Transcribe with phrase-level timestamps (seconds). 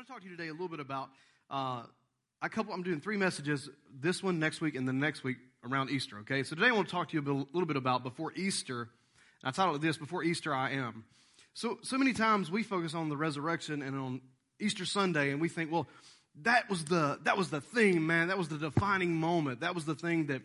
[0.00, 1.10] want to talk to you today a little bit about
[1.50, 1.82] uh,
[2.40, 2.72] a couple.
[2.72, 6.20] I'm doing three messages this one, next week, and the next week around Easter.
[6.20, 8.88] Okay, so today I want to talk to you a little bit about before Easter.
[9.44, 11.04] I titled it this: "Before Easter, I am."
[11.52, 14.22] So, so many times we focus on the resurrection and on
[14.58, 15.86] Easter Sunday, and we think, well,
[16.44, 18.28] that was the that was the thing, man.
[18.28, 19.60] That was the defining moment.
[19.60, 20.40] That was the thing that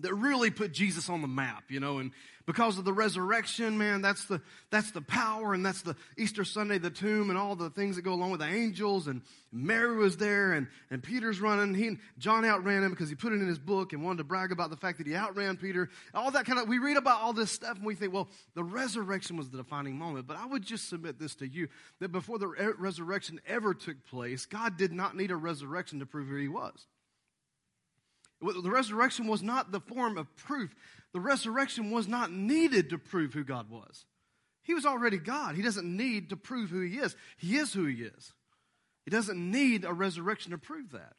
[0.00, 2.12] that really put Jesus on the map, you know, and
[2.46, 6.78] because of the resurrection, man, that's the, that's the power and that's the Easter Sunday,
[6.78, 10.16] the tomb and all the things that go along with the angels and Mary was
[10.16, 11.74] there and, and Peter's running.
[11.74, 14.50] He, John outran him because he put it in his book and wanted to brag
[14.50, 15.88] about the fact that he outran Peter.
[16.14, 18.64] All that kind of, we read about all this stuff and we think, well, the
[18.64, 20.26] resurrection was the defining moment.
[20.26, 21.68] But I would just submit this to you
[22.00, 26.28] that before the resurrection ever took place, God did not need a resurrection to prove
[26.28, 26.86] who he was.
[28.42, 30.74] The resurrection was not the form of proof.
[31.12, 34.04] The resurrection was not needed to prove who God was.
[34.62, 35.54] He was already God.
[35.54, 37.14] He doesn't need to prove who he is.
[37.36, 38.32] He is who he is.
[39.04, 41.14] He doesn't need a resurrection to prove that.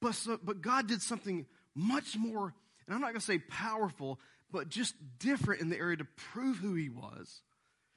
[0.00, 2.54] But, so, but God did something much more,
[2.86, 6.58] and I'm not going to say powerful, but just different in the area to prove
[6.58, 7.42] who he was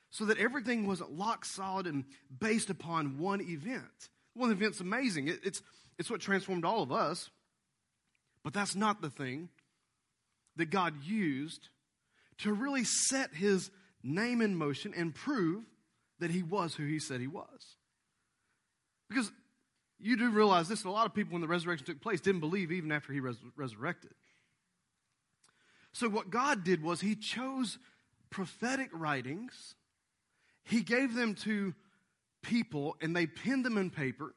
[0.09, 2.03] so that everything wasn't lock solid and
[2.39, 4.09] based upon one event.
[4.33, 5.29] One event's amazing.
[5.29, 5.61] It, it's,
[5.97, 7.29] it's what transformed all of us.
[8.43, 9.49] But that's not the thing
[10.55, 11.69] that God used
[12.39, 13.69] to really set his
[14.03, 15.63] name in motion and prove
[16.19, 17.75] that he was who he said he was.
[19.09, 19.31] Because
[19.99, 22.71] you do realize this, a lot of people when the resurrection took place didn't believe
[22.71, 24.13] even after he res- resurrected.
[25.93, 27.77] So, what God did was he chose
[28.29, 29.75] prophetic writings,
[30.63, 31.75] he gave them to
[32.41, 34.33] people, and they pinned them in paper.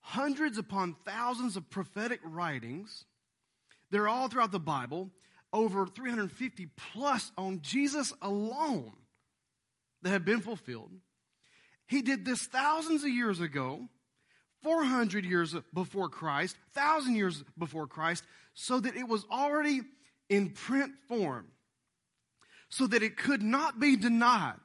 [0.00, 3.06] Hundreds upon thousands of prophetic writings
[3.90, 5.10] they're all throughout the Bible,
[5.52, 8.92] over 350 plus on Jesus alone
[10.02, 10.90] that have been fulfilled.
[11.86, 13.88] He did this thousands of years ago,
[14.62, 19.82] 400 years before Christ, 1,000 years before Christ, so that it was already
[20.28, 21.46] in print form,
[22.68, 24.58] so that it could not be denied,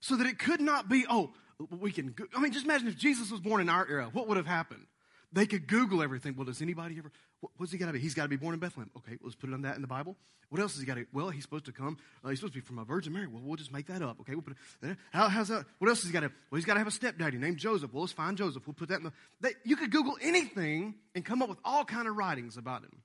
[0.00, 1.32] so that it could not be, oh,
[1.70, 2.14] we can.
[2.34, 4.86] I mean, just imagine if Jesus was born in our era, what would have happened?
[5.32, 6.34] They could Google everything.
[6.36, 7.10] Well, does anybody ever,
[7.56, 7.98] what's he got to be?
[7.98, 8.90] He's got to be born in Bethlehem.
[8.96, 10.16] Okay, let's put it on that in the Bible.
[10.48, 12.60] What else has he got to, well, he's supposed to come, uh, he's supposed to
[12.60, 13.26] be from a Virgin Mary.
[13.26, 14.20] Well, we'll just make that up.
[14.20, 14.96] Okay, we'll put it, there.
[15.12, 15.66] How, how's that?
[15.78, 17.92] What else has he got to, well, he's got to have a stepdaddy named Joseph.
[17.92, 18.64] Well, let's find Joseph.
[18.66, 21.84] We'll put that in the, they, you could Google anything and come up with all
[21.84, 23.02] kind of writings about him.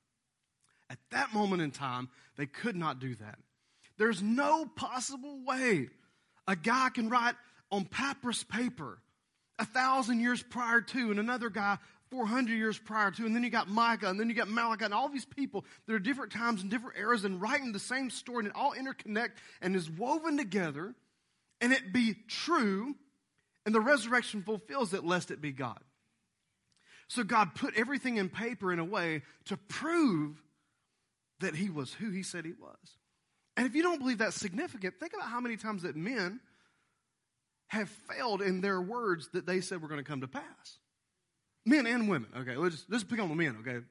[0.91, 3.39] At that moment in time, they could not do that.
[3.97, 5.89] There's no possible way
[6.47, 7.35] a guy can write
[7.71, 8.99] on papyrus paper
[9.57, 11.77] a thousand years prior to, and another guy
[12.11, 14.93] 400 years prior to, and then you got Micah, and then you got Malachi, and
[14.93, 18.39] all these people that are different times and different eras and writing the same story,
[18.39, 20.93] and it all interconnect and is woven together,
[21.61, 22.95] and it be true,
[23.65, 25.79] and the resurrection fulfills it, lest it be God.
[27.07, 30.41] So God put everything in paper in a way to prove
[31.39, 32.77] that He was who He said He was.
[33.57, 36.39] And if you don't believe that's significant, think about how many times that men
[37.67, 40.77] have failed in their words that they said were going to come to pass.
[41.65, 42.29] Men and women.
[42.37, 43.85] Okay, let's just, let's pick on the men, okay?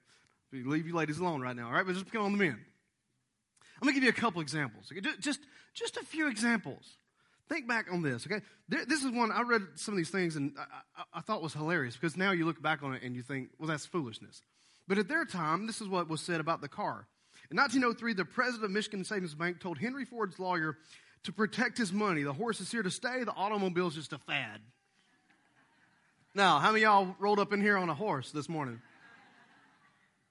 [0.53, 1.87] Leave you ladies alone right now, all right?
[1.87, 2.59] But just pick on the men.
[3.81, 4.91] I'm going to give you a couple examples.
[4.91, 5.01] Okay?
[5.21, 5.41] Just,
[5.75, 6.85] just a few examples.
[7.49, 8.45] Think back on this, okay?
[8.69, 10.63] This is one, I read some of these things and I,
[10.97, 13.51] I, I thought was hilarious because now you look back on it and you think,
[13.59, 14.43] well, that's foolishness.
[14.87, 17.07] But at their time, this is what was said about the car.
[17.51, 20.77] In 1903, the president of Michigan Savings Bank told Henry Ford's lawyer
[21.25, 22.23] to protect his money.
[22.23, 24.61] The horse is here to stay, the automobile is just a fad.
[26.35, 28.81] Now, how many y'all rolled up in here on a horse this morning?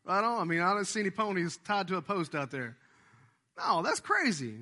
[0.06, 0.42] Right on.
[0.42, 2.78] I mean, I don't see any ponies tied to a post out there.
[3.58, 4.56] No, that's crazy.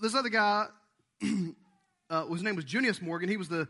[0.00, 0.66] This other guy,
[2.10, 3.30] uh, his name was Junius Morgan.
[3.30, 3.66] He was the,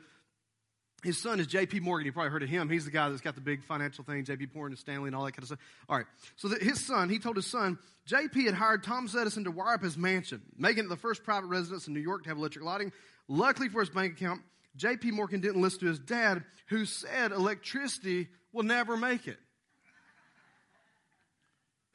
[1.04, 1.80] his son is J.P.
[1.80, 2.04] Morgan.
[2.04, 2.68] You probably heard of him.
[2.68, 4.48] He's the guy that's got the big financial thing, J.P.
[4.54, 5.60] Morgan, and Stanley, and all that kind of stuff.
[5.88, 6.06] All right.
[6.34, 8.46] So the, his son, he told his son, J.P.
[8.46, 11.86] had hired Thomas Edison to wire up his mansion, making it the first private residence
[11.86, 12.90] in New York to have electric lighting.
[13.28, 14.40] Luckily for his bank account,
[14.76, 15.12] J.P.
[15.12, 19.38] Morgan didn't listen to his dad, who said electricity will never make it.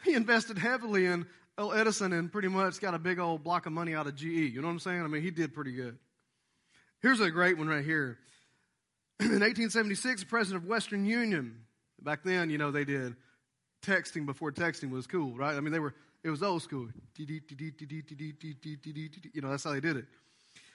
[0.04, 1.26] He invested heavily in
[1.58, 4.24] Edison and pretty much got a big old block of money out of GE.
[4.24, 5.04] You know what I'm saying?
[5.04, 5.98] I mean, he did pretty good.
[7.02, 8.18] Here's a great one right here.
[9.20, 11.66] In 1876, the president of Western Union,
[12.02, 13.16] back then, you know, they did
[13.81, 15.56] texting before texting was cool, right?
[15.56, 15.94] I mean, they were,
[16.24, 16.88] it was old school.
[17.18, 17.42] You
[19.42, 20.06] know, that's how they did it.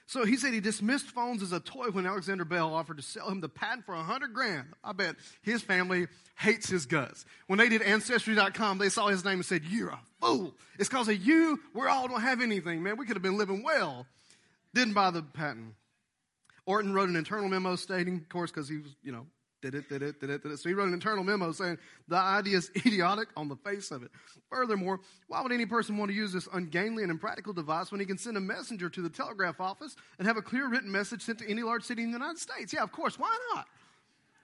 [0.07, 3.29] So he said he dismissed phones as a toy when Alexander Bell offered to sell
[3.29, 4.67] him the patent for a hundred grand.
[4.83, 6.07] I bet his family
[6.37, 7.25] hates his guts.
[7.47, 10.53] When they did Ancestry.com, they saw his name and said, You're a fool.
[10.77, 12.97] It's because of you, we're all don't have anything, man.
[12.97, 14.05] We could have been living well.
[14.75, 15.73] Didn't buy the patent.
[16.65, 19.25] Orton wrote an internal memo stating, of course, because he was, you know,
[19.71, 21.77] So he wrote an internal memo saying
[22.07, 24.11] the idea is idiotic on the face of it.
[24.49, 28.05] Furthermore, why would any person want to use this ungainly and impractical device when he
[28.05, 31.39] can send a messenger to the telegraph office and have a clear written message sent
[31.39, 32.73] to any large city in the United States?
[32.73, 33.17] Yeah, of course.
[33.17, 33.65] Why not?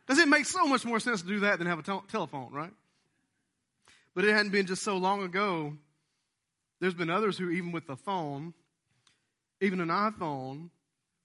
[0.06, 2.52] Because it makes so much more sense to do that than have a tel- telephone,
[2.52, 2.74] right?
[4.14, 5.74] But it hadn't been just so long ago.
[6.80, 8.54] There's been others who, even with the phone,
[9.62, 10.70] even an iPhone,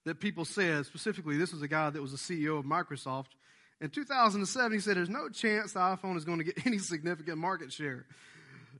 [0.04, 3.30] that people said, specifically, this was a guy that was the CEO of Microsoft.
[3.80, 7.38] In 2007, he said, There's no chance the iPhone is going to get any significant
[7.38, 8.06] market share.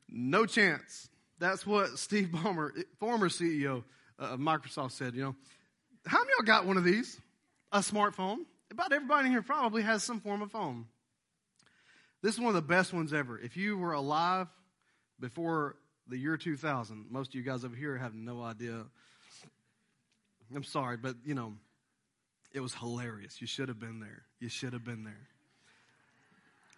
[0.09, 1.09] No chance.
[1.39, 3.85] That's what Steve Ballmer, former CEO
[4.19, 5.15] uh, of Microsoft, said.
[5.15, 5.37] You know,
[6.07, 7.21] how many y'all got one of these?
[7.73, 8.39] A smartphone?
[8.71, 10.87] About everybody in here probably has some form of phone.
[12.23, 13.39] This is one of the best ones ever.
[13.39, 14.49] If you were alive
[15.21, 15.77] before
[16.09, 18.85] the year 2000, most of you guys over here have no idea.
[20.55, 21.55] I'm sorry, but you know,
[22.53, 23.41] it was hilarious.
[23.41, 24.26] You should have been there.
[24.41, 25.29] You should have been there.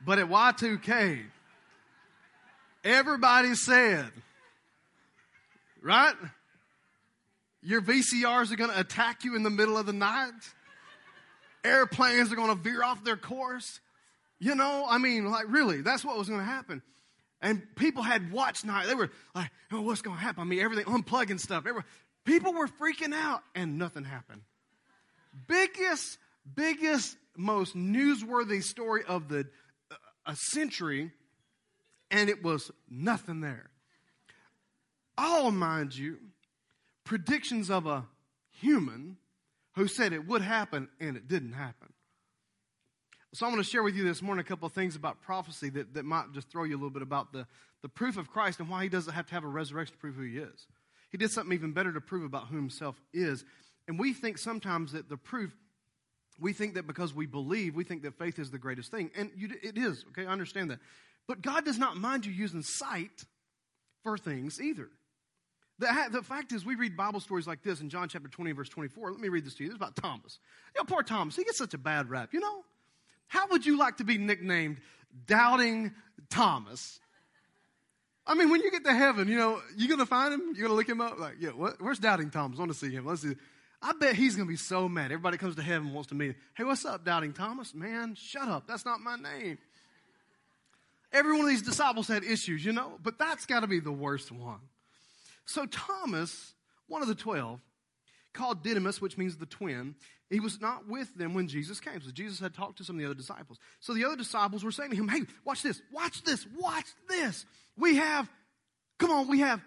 [0.04, 1.22] But at Y2K,
[2.84, 4.10] everybody said,
[5.82, 6.14] right?
[7.62, 10.32] Your VCRs are going to attack you in the middle of the night.
[11.64, 13.80] Airplanes are going to veer off their course.
[14.38, 16.82] You know, I mean, like, really, that's what was going to happen.
[17.40, 18.86] And people had watch night.
[18.86, 20.42] They were like, oh, what's going to happen?
[20.42, 21.64] I mean, everything, unplugging stuff.
[21.66, 21.84] Everyone,
[22.24, 24.42] people were freaking out, and nothing happened.
[25.46, 26.18] Biggest,
[26.54, 29.46] biggest, most newsworthy story of the
[29.90, 29.94] uh,
[30.26, 31.10] a century,
[32.10, 33.70] and it was nothing there.
[35.16, 36.18] All, mind you,
[37.04, 38.04] predictions of a
[38.60, 39.16] human
[39.72, 41.92] who said it would happen and it didn't happen.
[43.34, 45.68] So I'm going to share with you this morning a couple of things about prophecy
[45.70, 47.46] that, that might just throw you a little bit about the,
[47.82, 50.14] the proof of Christ and why he doesn't have to have a resurrection to prove
[50.14, 50.66] who he is.
[51.10, 53.44] He did something even better to prove about who himself is.
[53.86, 55.54] And we think sometimes that the proof,
[56.40, 59.10] we think that because we believe, we think that faith is the greatest thing.
[59.16, 60.26] And you, it is, okay?
[60.26, 60.78] I understand that.
[61.26, 63.24] But God does not mind you using sight
[64.02, 64.88] for things either.
[65.78, 68.68] The, the fact is, we read Bible stories like this in John chapter 20, verse
[68.68, 69.12] 24.
[69.12, 69.68] Let me read this to you.
[69.68, 70.38] This is about Thomas.
[70.74, 72.64] You know, poor Thomas, he gets such a bad rap, you know?
[73.28, 74.78] How would you like to be nicknamed
[75.26, 75.92] Doubting
[76.30, 76.98] Thomas?
[78.26, 80.68] I mean, when you get to heaven, you know, you're going to find him, you're
[80.68, 81.18] going to look him up.
[81.18, 82.58] Like, yeah, what, where's Doubting Thomas?
[82.58, 83.06] I want to see him.
[83.06, 83.36] Let's see.
[83.80, 85.06] I bet he's going to be so mad.
[85.06, 86.36] Everybody comes to heaven wants to meet him.
[86.56, 87.74] Hey, what's up, Doubting Thomas?
[87.74, 88.66] Man, shut up.
[88.66, 89.58] That's not my name.
[91.12, 93.92] Every one of these disciples had issues, you know, but that's got to be the
[93.92, 94.60] worst one.
[95.46, 96.54] So Thomas,
[96.86, 97.60] one of the twelve,
[98.34, 99.94] called Didymus, which means the twin,
[100.28, 102.00] he was not with them when Jesus came.
[102.02, 103.58] So Jesus had talked to some of the other disciples.
[103.80, 107.46] So the other disciples were saying to him, Hey, watch this, watch this, watch this.
[107.76, 108.28] We have,
[108.98, 109.62] come on, we have.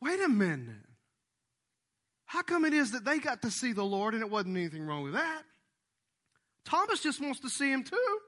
[0.00, 0.76] Wait a minute.
[2.26, 4.86] How come it is that they got to see the Lord and it wasn't anything
[4.86, 5.42] wrong with that?
[6.64, 8.18] Thomas just wants to see him too.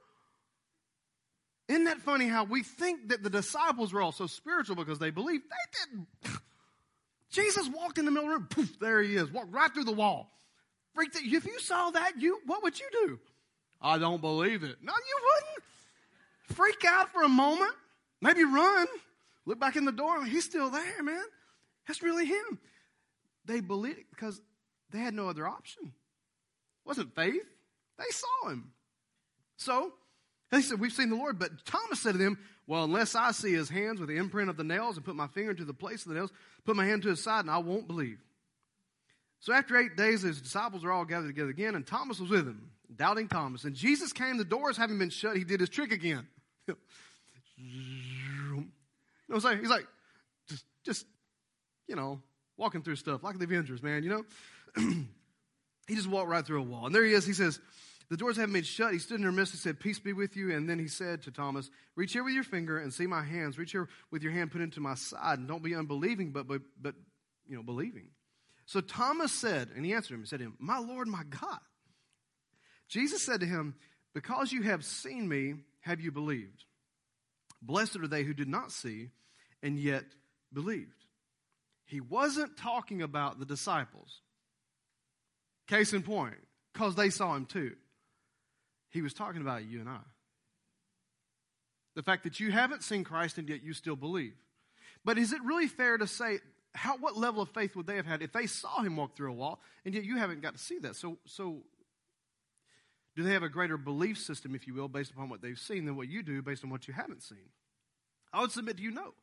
[1.69, 5.11] Isn't that funny how we think that the disciples were all so spiritual because they
[5.11, 5.45] believed?
[5.45, 6.41] They didn't.
[7.31, 9.85] Jesus walked in the middle of the room, poof, there he is, walked right through
[9.85, 10.33] the wall.
[10.95, 11.23] Freaked out.
[11.25, 13.21] If you saw that, you what would you do?
[13.81, 14.77] I don't believe it.
[14.83, 15.65] No, you wouldn't.
[16.57, 17.73] Freak out for a moment,
[18.21, 18.87] maybe run,
[19.47, 21.23] look back in the door, he's still there, man.
[21.91, 22.61] That's really him.
[23.47, 24.41] They believed because
[24.93, 25.83] they had no other option.
[25.87, 27.43] It wasn't faith.
[27.99, 28.71] They saw him.
[29.57, 29.93] So
[30.53, 31.41] they said, We've seen the Lord.
[31.41, 34.57] But Thomas said to them, Well, unless I see his hands with the imprint of
[34.57, 36.31] the nails and put my finger into the place of the nails,
[36.65, 38.21] put my hand to his side, and I won't believe.
[39.41, 42.47] So after eight days, his disciples are all gathered together again, and Thomas was with
[42.47, 43.65] him, doubting Thomas.
[43.65, 46.29] And Jesus came, the doors having been shut, he did his trick again.
[46.69, 46.75] you
[48.55, 48.65] know
[49.27, 49.59] what I'm saying?
[49.59, 49.89] He's like,
[50.49, 51.07] just, just,
[51.91, 52.23] you know,
[52.57, 54.25] walking through stuff like the Avengers, man, you know?
[55.89, 56.87] he just walked right through a wall.
[56.87, 57.27] And there he is.
[57.27, 57.61] He says,
[58.11, 58.93] the doors haven't been shut.
[58.93, 60.53] He stood in their midst and said, Peace be with you.
[60.55, 63.59] And then he said to Thomas, Reach here with your finger and see my hands.
[63.59, 65.41] Reach here with your hand put into my side.
[65.41, 66.95] And don't be unbelieving, but, but, but
[67.49, 68.09] you know, believing.
[68.67, 71.59] So Thomas said, and he answered him, he said to him, My Lord, my God.
[72.89, 73.75] Jesus said to him,
[74.15, 76.65] Because you have seen me, have you believed?
[77.61, 79.11] Blessed are they who did not see
[79.63, 80.05] and yet
[80.53, 81.00] believed.
[81.91, 84.21] He wasn't talking about the disciples.
[85.67, 86.37] Case in point,
[86.73, 87.75] because they saw him too.
[88.91, 89.99] He was talking about you and I.
[91.97, 94.35] The fact that you haven't seen Christ and yet you still believe.
[95.05, 96.39] But is it really fair to say
[96.75, 99.31] how what level of faith would they have had if they saw him walk through
[99.31, 100.95] a wall and yet you haven't got to see that?
[100.95, 101.63] So so
[103.17, 105.85] do they have a greater belief system, if you will, based upon what they've seen
[105.85, 107.51] than what you do based on what you haven't seen?
[108.33, 109.15] I would submit to you no.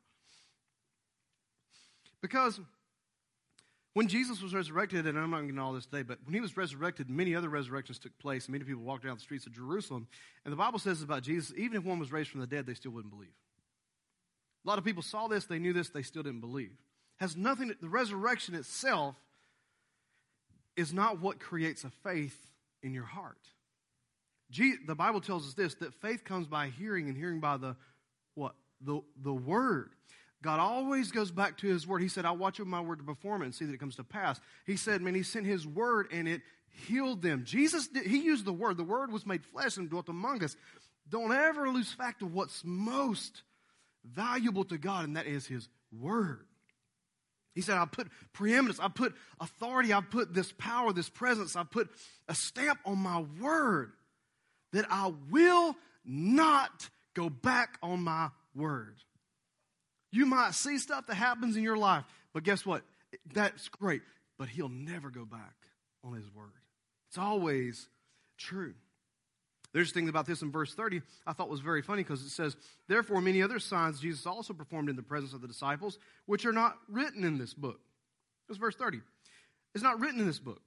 [2.20, 2.60] Because
[3.98, 6.40] When Jesus was resurrected, and I'm not going to all this today, but when he
[6.40, 10.06] was resurrected, many other resurrections took place, many people walked down the streets of Jerusalem.
[10.44, 12.74] And the Bible says about Jesus, even if one was raised from the dead, they
[12.74, 13.34] still wouldn't believe.
[14.64, 16.76] A lot of people saw this, they knew this, they still didn't believe.
[17.16, 19.16] Has nothing, the resurrection itself
[20.76, 22.38] is not what creates a faith
[22.84, 23.48] in your heart.
[24.50, 27.74] the Bible tells us this that faith comes by hearing, and hearing by the
[28.34, 28.54] what?
[28.80, 29.90] The, the word.
[30.42, 32.00] God always goes back to his word.
[32.00, 33.96] He said, I'll watch over my word to perform it and see that it comes
[33.96, 34.40] to pass.
[34.66, 36.42] He said, man, he sent his word and it
[36.86, 37.44] healed them.
[37.44, 38.76] Jesus, did, he used the word.
[38.76, 40.56] The word was made flesh and dwelt among us.
[41.08, 43.42] Don't ever lose fact of what's most
[44.04, 46.46] valuable to God, and that is his word.
[47.54, 51.64] He said, I put preeminence, I put authority, I put this power, this presence, I
[51.64, 51.90] put
[52.28, 53.92] a stamp on my word
[54.72, 58.98] that I will not go back on my word.
[60.10, 62.82] You might see stuff that happens in your life, but guess what?
[63.32, 64.02] That's great,
[64.38, 65.54] but he'll never go back
[66.04, 66.52] on his word.
[67.08, 67.88] It's always
[68.36, 68.74] true.
[69.72, 72.56] There's thing about this in verse 30, I thought was very funny because it says,
[72.88, 76.52] Therefore, many other signs Jesus also performed in the presence of the disciples, which are
[76.52, 77.80] not written in this book.
[78.48, 79.00] That's verse 30.
[79.74, 80.62] It's not written in this book.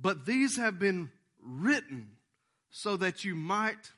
[0.00, 1.10] But these have been
[1.42, 2.10] written
[2.70, 3.92] so that you might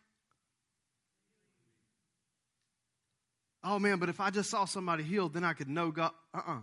[3.66, 6.12] oh man, but if I just saw somebody healed, then I could know God.
[6.32, 6.54] Uh uh-uh.
[6.54, 6.60] uh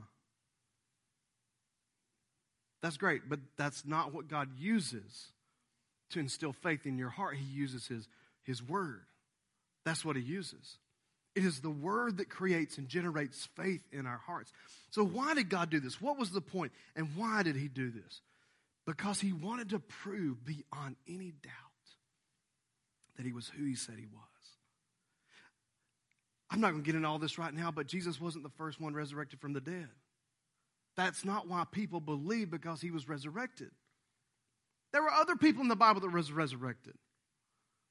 [2.81, 5.27] That's great, but that's not what God uses
[6.11, 7.35] to instill faith in your heart.
[7.35, 8.07] He uses His,
[8.43, 9.01] his Word.
[9.85, 10.77] That's what He uses.
[11.35, 14.51] It is the Word that creates and generates faith in our hearts.
[14.91, 16.01] So, why did God do this?
[16.01, 16.71] What was the point?
[16.95, 18.21] And why did He do this?
[18.85, 21.53] Because He wanted to prove beyond any doubt
[23.17, 24.32] that He was who He said He was.
[26.49, 28.79] I'm not going to get into all this right now, but Jesus wasn't the first
[28.79, 29.89] one resurrected from the dead.
[30.95, 33.71] That's not why people believe because he was resurrected.
[34.91, 36.93] There were other people in the Bible that was resurrected.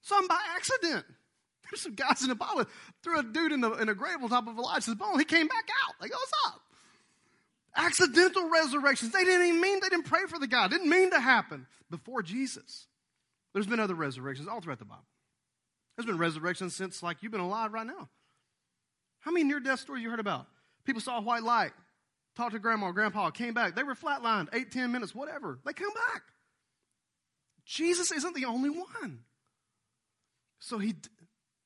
[0.03, 1.05] Some by accident.
[1.71, 2.65] There's some guys in the Bible
[3.03, 5.19] threw a dude in, the, in a grave on top of Elijah's bone.
[5.19, 5.95] He came back out.
[6.01, 6.61] Like, what's up?
[7.75, 9.13] Accidental resurrections.
[9.13, 10.69] They didn't even mean, they didn't pray for the guy.
[10.69, 12.87] Didn't mean to happen before Jesus.
[13.53, 15.07] There's been other resurrections all throughout the Bible.
[15.97, 18.09] There's been resurrections since like you've been alive right now.
[19.23, 20.47] How many near death stories you heard about?
[20.85, 21.73] People saw a white light,
[22.37, 23.75] talked to grandma or grandpa, came back.
[23.75, 25.59] They were flatlined, eight, ten minutes, whatever.
[25.65, 26.23] They come back.
[27.65, 29.21] Jesus isn't the only one.
[30.59, 30.95] So he,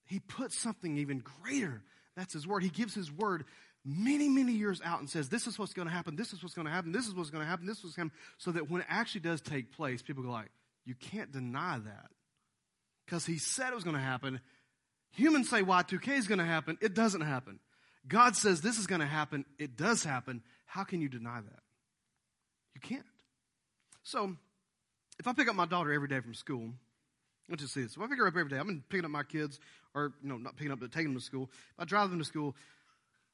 [0.04, 1.82] he puts something even greater.
[2.16, 2.62] That's his word.
[2.62, 3.44] He gives his word
[3.84, 6.54] many, many years out and says, This is what's going to happen, this is what's
[6.54, 8.12] going to happen, this is what's going to happen, this was happen.
[8.38, 10.50] So that when it actually does take place, people go like,
[10.84, 12.10] You can't deny that.
[13.04, 14.40] Because he said it was going to happen,
[15.16, 16.76] Humans say Y2K is going to happen.
[16.82, 17.58] It doesn't happen.
[18.06, 19.46] God says this is going to happen.
[19.58, 20.42] It does happen.
[20.66, 21.62] How can you deny that?
[22.74, 23.06] You can't.
[24.02, 24.36] So,
[25.18, 26.68] if I pick up my daughter every day from school,
[27.48, 27.96] let's just see this.
[27.96, 29.58] If I pick her up every day, I've been picking up my kids,
[29.94, 31.50] or, you know, not picking up, but taking them to school.
[31.50, 32.54] If I drive them to school,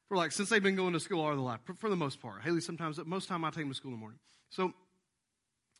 [0.09, 2.43] for like, since they've been going to school all their life, for the most part.
[2.43, 4.21] Haley, sometimes, most time I take them to school in the morning.
[4.51, 4.73] So,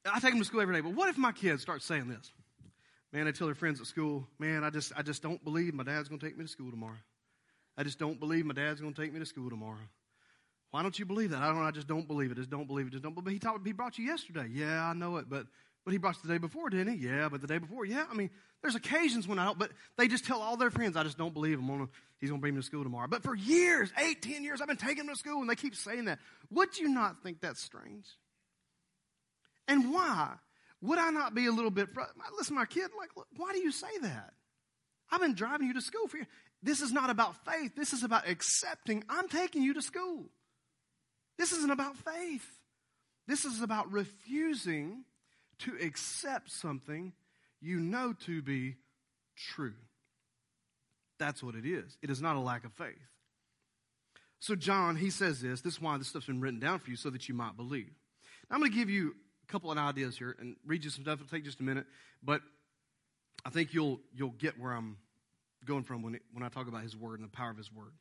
[0.05, 0.81] I take them to school every day.
[0.81, 2.33] But what if my kids start saying this?
[3.13, 5.85] Man, they tell their friends at school, man, I just, I just don't believe my
[5.85, 6.97] dad's going to take me to school tomorrow.
[7.77, 9.77] I just don't believe my dad's going to take me to school tomorrow.
[10.71, 11.43] Why don't you believe that?
[11.43, 11.63] I don't.
[11.63, 12.37] I just don't believe it.
[12.37, 12.91] Just don't believe it.
[12.91, 13.15] Just don't.
[13.15, 13.61] But he taught.
[13.65, 14.47] He brought you yesterday.
[14.51, 15.29] Yeah, I know it.
[15.29, 15.47] But
[15.85, 17.07] but he brought you the day before, didn't he?
[17.07, 17.85] Yeah, but the day before.
[17.85, 18.05] Yeah.
[18.11, 18.31] I mean,
[18.63, 19.59] there's occasions when I don't.
[19.59, 21.91] But they just tell all their friends, I just don't believe him.
[22.21, 23.07] He's going to bring me to school tomorrow.
[23.07, 25.77] But for years, eight, ten years, I've been taking him to school, and they keep
[25.77, 26.19] saying that.
[26.51, 28.07] Would you not think that's strange?
[29.69, 30.37] And why?
[30.83, 32.23] Would I not be a little bit, frustrated?
[32.37, 34.33] listen, my kid, like, why do you say that?
[35.11, 36.27] I've been driving you to school for you.
[36.63, 37.75] This is not about faith.
[37.77, 39.05] This is about accepting.
[39.09, 40.25] I'm taking you to school.
[41.39, 42.47] This isn't about faith.
[43.27, 45.05] This is about refusing
[45.61, 47.13] to accept something
[47.61, 48.77] you know to be
[49.37, 49.75] true.
[51.19, 51.97] That's what it is.
[52.03, 52.99] It is not a lack of faith.
[54.41, 55.61] So, John, he says this.
[55.61, 57.93] This is why this stuff's been written down for you so that you might believe.
[58.51, 59.15] Now, I'm going to give you
[59.49, 61.21] couple of ideas here and read you some stuff.
[61.21, 61.87] It'll take just a minute,
[62.23, 62.41] but
[63.45, 64.97] I think you'll you'll get where I'm
[65.65, 67.93] going from when when I talk about His Word and the power of His Word.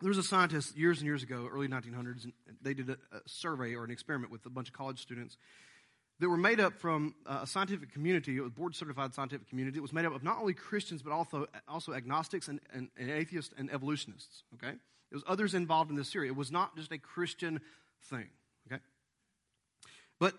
[0.00, 3.20] There was a scientist years and years ago, early 1900s, and they did a, a
[3.26, 5.36] survey or an experiment with a bunch of college students
[6.20, 9.78] that were made up from uh, a scientific community, a board certified scientific community.
[9.78, 13.10] It was made up of not only Christians, but also, also agnostics and, and, and,
[13.10, 14.44] atheists and evolutionists.
[14.54, 14.72] Okay?
[15.10, 16.28] It was others involved in this theory.
[16.28, 17.60] It was not just a Christian
[18.04, 18.28] thing.
[20.20, 20.34] But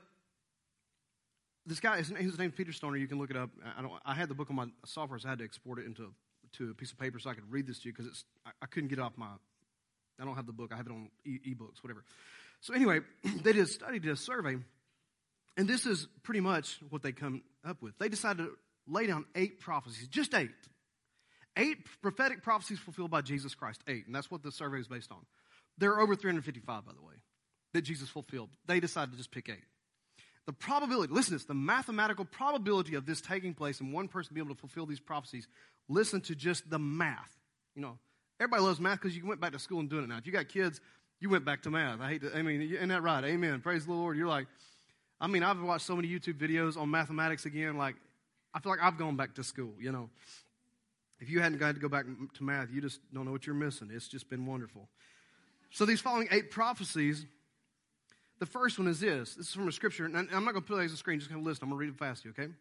[1.65, 2.95] this guy, his, his name's Peter Stoner.
[2.95, 3.49] You can look it up.
[3.77, 5.85] I, don't, I had the book on my software, so I had to export it
[5.85, 6.13] into
[6.53, 8.65] to a piece of paper so I could read this to you because I, I,
[8.65, 9.27] couldn't get it off my.
[10.19, 10.71] I don't have the book.
[10.73, 12.03] I have it on ebooks, whatever.
[12.61, 14.57] So, anyway, they did a study, did a survey,
[15.57, 17.97] and this is pretty much what they come up with.
[17.99, 18.51] They decided to
[18.87, 20.49] lay down eight prophecies, just eight.
[21.57, 23.81] Eight prophetic prophecies fulfilled by Jesus Christ.
[23.87, 24.05] Eight.
[24.05, 25.19] And that's what the survey is based on.
[25.77, 27.15] There are over 355, by the way,
[27.73, 28.49] that Jesus fulfilled.
[28.67, 29.63] They decided to just pick eight.
[30.47, 34.33] The probability, listen to this, the mathematical probability of this taking place and one person
[34.33, 35.47] being able to fulfill these prophecies,
[35.87, 37.37] listen to just the math.
[37.75, 37.97] You know,
[38.39, 40.17] everybody loves math because you went back to school and doing it now.
[40.17, 40.81] If you got kids,
[41.19, 42.01] you went back to math.
[42.01, 43.23] I hate to, I mean, isn't that right?
[43.23, 43.61] Amen.
[43.61, 44.17] Praise the Lord.
[44.17, 44.47] You're like,
[45.19, 47.77] I mean, I've watched so many YouTube videos on mathematics again.
[47.77, 47.95] Like,
[48.53, 50.09] I feel like I've gone back to school, you know.
[51.19, 53.55] If you hadn't got to go back to math, you just don't know what you're
[53.55, 53.91] missing.
[53.93, 54.89] It's just been wonderful.
[55.69, 57.27] So, these following eight prophecies,
[58.41, 59.35] the first one is this.
[59.35, 61.19] This is from a scripture, and I'm not going to put it on the screen,
[61.19, 61.61] just going to list.
[61.61, 62.51] I'm going to read it fast to you, okay?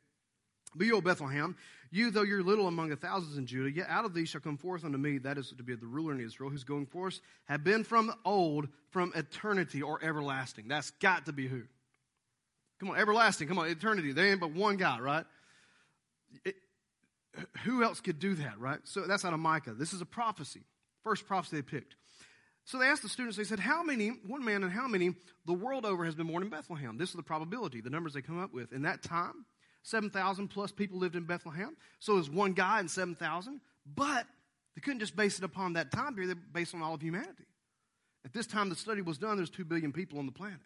[0.75, 1.57] But you, O Bethlehem,
[1.91, 4.59] you, though you're little among the thousands in Judah, yet out of thee shall come
[4.59, 7.65] forth unto me, that is to be the ruler in Israel, whose going forth have
[7.65, 10.69] been from old, from eternity or everlasting.
[10.69, 11.63] That's got to be who?
[12.79, 13.49] Come on, everlasting.
[13.49, 14.13] Come on, eternity.
[14.13, 15.25] There ain't but one guy, right?
[16.45, 16.57] It,
[17.65, 18.81] who else could do that, right?
[18.85, 19.73] So that's out of Micah.
[19.73, 20.61] This is a prophecy.
[21.05, 21.97] First prophecy they picked.
[22.71, 25.53] So they asked the students, they said, How many, one man and how many the
[25.53, 26.99] world over has been born in Bethlehem?
[26.99, 28.73] This is the probability, the numbers they come up with.
[28.73, 29.45] In that time,
[29.83, 31.77] 7,000 plus people lived in Bethlehem.
[31.99, 33.61] So it was one guy and 7,000.
[33.93, 34.25] But
[34.77, 37.43] they couldn't just base it upon that time period, they based on all of humanity.
[38.25, 40.61] At this time the study was done, there's 2 billion people on the planet.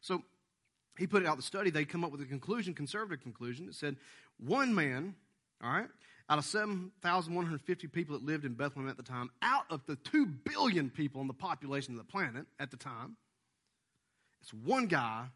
[0.00, 0.22] So
[0.98, 3.66] he put out the study, they come up with a conclusion, conservative conclusion.
[3.68, 3.96] It said
[4.38, 5.16] one man,
[5.62, 5.88] all right,
[6.30, 10.26] out of 7,150 people that lived in Bethlehem at the time, out of the 2
[10.26, 13.16] billion people in the population of the planet at the time,
[14.42, 15.26] it's one guy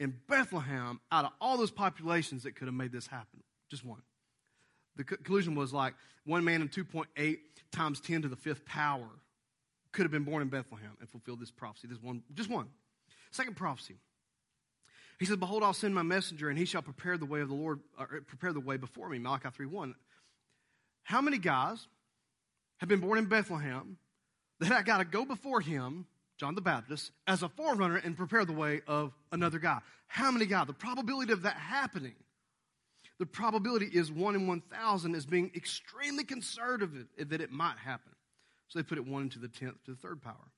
[0.00, 3.42] in Bethlehem out of all those populations that could have made this happen.
[3.70, 4.02] Just one.
[4.96, 5.94] The conclusion was like
[6.24, 7.38] one man in 2.8
[7.72, 9.08] times 10 to the fifth power
[9.92, 11.86] could have been born in Bethlehem and fulfilled this prophecy.
[11.88, 12.68] This one, just one.
[13.30, 13.96] Second prophecy.
[15.18, 17.54] He said, Behold, I'll send my messenger, and he shall prepare the way of the
[17.54, 19.18] Lord, uh, prepare the way before me.
[19.18, 19.94] Malachi 3 1.
[21.04, 21.86] How many guys
[22.78, 23.98] have been born in Bethlehem
[24.60, 26.06] that I got to go before him,
[26.38, 29.78] John the Baptist, as a forerunner and prepare the way of another guy?
[30.06, 30.66] How many guys?
[30.66, 32.14] The probability of that happening,
[33.18, 38.12] the probability is 1 in 1,000 as being extremely conservative that it might happen.
[38.68, 40.50] So they put it 1 into the 10th to the third power.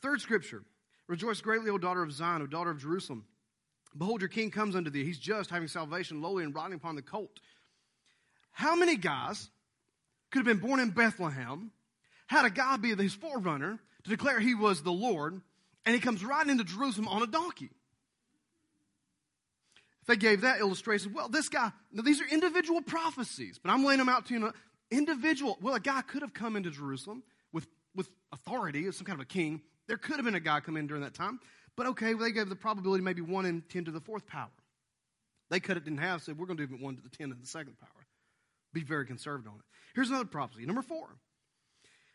[0.00, 0.64] Third scripture
[1.08, 3.24] Rejoice greatly, O daughter of Zion, O daughter of Jerusalem.
[3.96, 5.04] Behold, your king comes unto thee.
[5.04, 7.40] He's just, having salvation, lowly, and riding upon the colt.
[8.52, 9.50] How many guys
[10.30, 11.70] could have been born in Bethlehem,
[12.26, 15.40] had a guy be his forerunner to declare he was the Lord,
[15.84, 17.70] and he comes riding into Jerusalem on a donkey?
[20.06, 23.98] They gave that illustration, well, this guy, now these are individual prophecies, but I'm laying
[23.98, 24.52] them out to you.
[24.90, 29.20] Individual, well, a guy could have come into Jerusalem with, with authority as some kind
[29.20, 29.62] of a king.
[29.86, 31.38] There could have been a guy come in during that time.
[31.76, 34.50] But okay, well, they gave the probability maybe 1 in 10 to the fourth power.
[35.50, 37.30] They cut it in half, said we're going to do it 1 to the 10
[37.30, 38.06] to the second power.
[38.72, 39.64] Be very conservative on it.
[39.94, 40.64] Here's another prophecy.
[40.64, 41.08] Number four.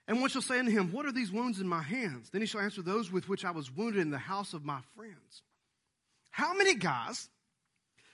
[0.08, 2.30] And one shall say unto him, What are these wounds in my hands?
[2.30, 4.80] Then he shall answer, Those with which I was wounded in the house of my
[4.96, 5.44] friends.
[6.32, 7.30] How many guys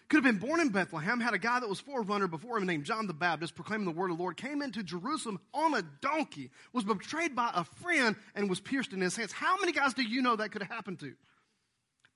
[0.09, 2.85] could have been born in Bethlehem, had a guy that was forerunner before him named
[2.85, 6.51] John the Baptist, proclaiming the word of the Lord, came into Jerusalem on a donkey,
[6.71, 9.31] was betrayed by a friend, and was pierced in his hands?
[9.31, 11.13] How many guys do you know that could have happened to?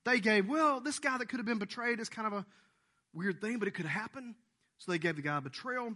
[0.04, 2.46] They gave, well, this guy that could have been betrayed is kind of a
[3.12, 4.34] weird thing, but it could happen.
[4.78, 5.94] So they gave the guy betrayal.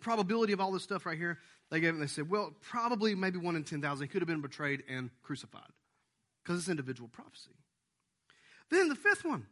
[0.00, 1.38] Probability of all this stuff right here,
[1.70, 4.40] they gave it and they said, well, probably maybe one in 10,000 could have been
[4.40, 5.62] betrayed and crucified
[6.42, 7.52] because it's individual prophecy.
[8.70, 9.46] Then the fifth one,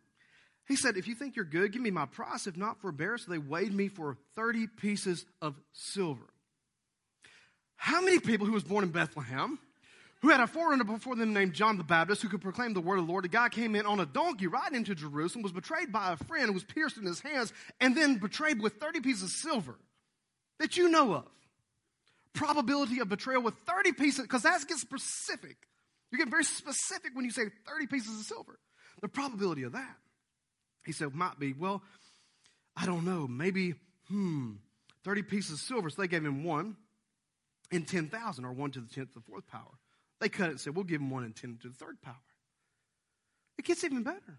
[0.67, 2.47] he said, If you think you're good, give me my price.
[2.47, 3.19] If not, forbear.
[3.19, 6.27] So they weighed me for 30 pieces of silver.
[7.77, 9.59] How many people who was born in Bethlehem
[10.23, 13.01] who had a forerunner before them named John the Baptist, who could proclaim the word
[13.01, 13.25] of the Lord.
[13.25, 16.55] A guy came in on a donkey right into Jerusalem, was betrayed by a friend,
[16.55, 19.75] was pierced in his hands, and then betrayed with 30 pieces of silver
[20.61, 21.25] that you know of.
[22.35, 25.57] Probability of betrayal with 30 pieces, because that gets specific.
[26.13, 28.59] You get very specific when you say 30 pieces of silver.
[29.01, 29.97] The probability of that.
[30.87, 31.83] He said, might be, well,
[32.77, 33.75] I don't know, maybe,
[34.09, 34.53] hmm,
[35.05, 35.91] 30 pieces of silver.
[35.91, 36.77] So they gave him one
[37.73, 39.79] in 10,000 or one to the 10th, the fourth power.
[40.23, 42.15] They cut it and said, We'll give him one and ten to the third power.
[43.59, 44.39] It gets even better.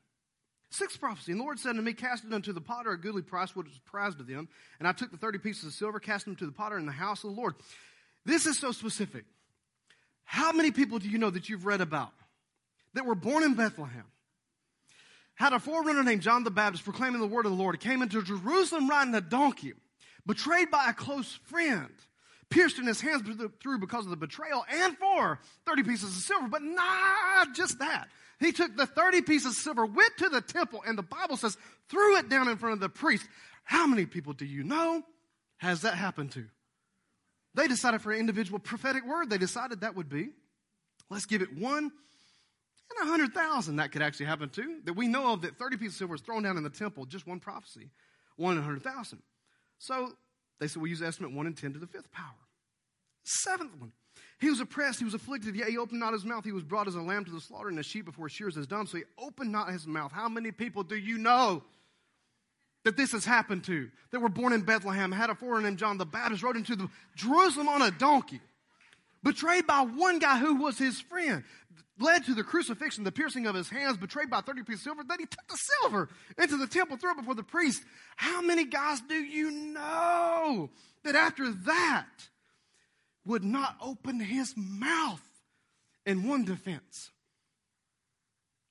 [0.69, 1.33] Sixth prophecy.
[1.33, 3.67] And the Lord said unto me, Cast it unto the potter a goodly price, which
[3.67, 4.47] was prized of them.
[4.79, 6.93] And I took the thirty pieces of silver, cast them to the potter in the
[6.93, 7.55] house of the Lord.
[8.25, 9.25] This is so specific.
[10.23, 12.13] How many people do you know that you've read about
[12.93, 14.05] that were born in Bethlehem?
[15.35, 17.75] Had a forerunner named John the Baptist proclaiming the word of the Lord.
[17.75, 19.73] He came into Jerusalem riding a donkey,
[20.25, 21.91] betrayed by a close friend
[22.53, 23.23] pierced in his hands
[23.61, 26.47] through because of the betrayal, and for 30 pieces of silver.
[26.47, 28.09] But not just that.
[28.39, 31.57] He took the 30 pieces of silver, went to the temple, and the Bible says,
[31.89, 33.25] threw it down in front of the priest.
[33.63, 35.01] How many people do you know
[35.57, 36.45] has that happened to?
[37.55, 40.29] They decided for an individual prophetic word, they decided that would be,
[41.09, 41.83] let's give it one
[42.99, 44.79] and a hundred thousand that could actually happen to.
[44.85, 47.05] That we know of that 30 pieces of silver was thrown down in the temple,
[47.05, 47.89] just one prophecy,
[48.35, 49.21] one in a hundred thousand.
[49.79, 50.11] So
[50.59, 52.42] they said we use estimate one in ten to the fifth power.
[53.23, 53.91] Seventh one.
[54.39, 56.43] He was oppressed, he was afflicted, yet he opened not his mouth.
[56.43, 58.67] He was brought as a lamb to the slaughter, and a sheep before shears is
[58.67, 58.87] dumb.
[58.87, 60.11] So he opened not his mouth.
[60.11, 61.63] How many people do you know
[62.83, 63.89] that this has happened to?
[64.11, 66.89] That were born in Bethlehem, had a foreigner named John the Baptist, rode into the
[67.15, 68.41] Jerusalem on a donkey,
[69.23, 71.45] betrayed by one guy who was his friend,
[71.99, 75.03] led to the crucifixion, the piercing of his hands, betrayed by 30 pieces of silver.
[75.07, 77.81] Then he took the silver into the temple, threw it before the priest.
[78.17, 80.69] How many guys do you know
[81.03, 82.09] that after that,
[83.25, 85.23] would not open his mouth
[86.05, 87.11] in one defense.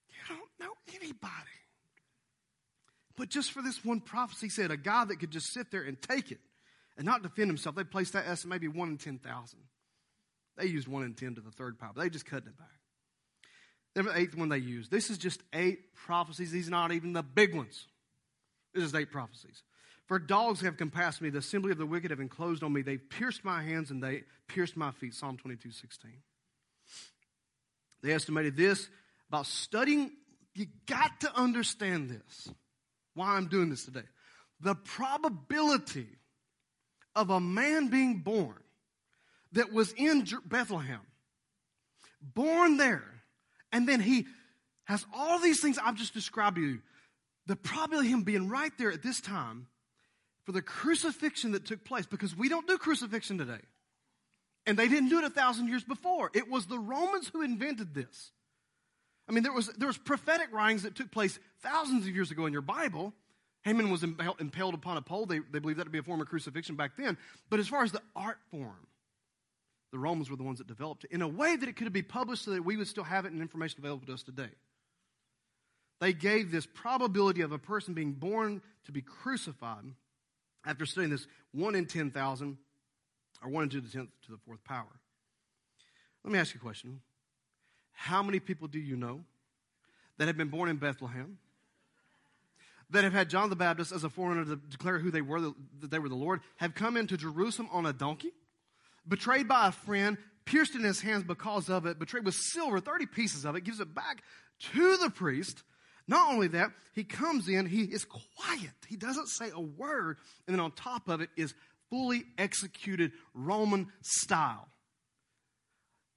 [0.09, 1.33] You don't know anybody.
[3.17, 6.01] But just for this one prophecy said, a guy that could just sit there and
[6.01, 6.41] take it
[6.97, 9.59] and not defend himself, they placed that estimate maybe 1 in 10,000.
[10.57, 11.93] They used 1 in 10 to the third power.
[11.97, 12.69] They just cut it back.
[13.95, 14.91] Then the eighth one they used.
[14.91, 16.51] This is just eight prophecies.
[16.51, 17.87] These are not even the big ones.
[18.75, 19.63] This is eight prophecies.
[20.13, 22.83] For dogs have compassed me, the assembly of the wicked have enclosed on me.
[22.83, 25.15] They pierced my hands and they pierced my feet.
[25.15, 26.11] Psalm 22, 16.
[28.03, 28.91] They estimated this
[29.31, 30.11] about studying.
[30.55, 32.51] You got to understand this.
[33.15, 34.03] Why I'm doing this today.
[34.61, 36.09] The probability
[37.17, 38.63] of a man being born
[39.53, 41.01] that was in Bethlehem,
[42.21, 43.23] born there,
[43.73, 44.27] and then he
[44.85, 46.83] has all these things I've just described to you.
[47.47, 49.69] The probability of him being right there at this time
[50.45, 53.61] for the crucifixion that took place because we don't do crucifixion today.
[54.67, 56.31] And they didn't do it a thousand years before.
[56.35, 58.31] It was the Romans who invented this.
[59.29, 62.47] I mean, there was, there was prophetic writings that took place thousands of years ago
[62.47, 63.13] in your Bible.
[63.65, 65.27] Haman was impaled upon a pole.
[65.27, 67.17] They, they believed that to be a form of crucifixion back then.
[67.49, 68.87] But as far as the art form,
[69.93, 72.03] the Romans were the ones that developed it in a way that it could be
[72.03, 74.49] published so that we would still have it and information available to us today.
[76.01, 79.95] They gave this probability of a person being born to be crucified
[80.65, 82.57] after studying this 1 in 10,000,
[83.43, 85.01] or 1 into the 10th to the fourth power.
[86.25, 87.01] Let me ask you a question.
[87.93, 89.25] How many people do you know
[90.19, 91.39] that have been born in Bethlehem,
[92.91, 95.41] that have had John the Baptist as a foreigner to declare who they were,
[95.81, 98.33] that they were the Lord, have come into Jerusalem on a donkey,
[99.07, 103.07] betrayed by a friend, pierced in his hands because of it, betrayed with silver, 30
[103.07, 104.23] pieces of it, gives it back
[104.75, 105.63] to the priest,
[106.09, 108.71] not only that, he comes in, he is quiet.
[108.89, 110.19] He doesn't say a word.
[110.47, 111.55] And then on top of it is
[111.91, 114.69] fully executed Roman style.